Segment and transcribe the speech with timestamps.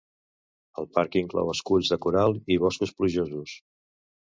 [0.83, 3.59] El parc inclou esculls de coral i boscos plujosos.